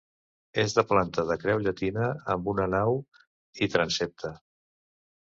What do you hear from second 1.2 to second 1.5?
de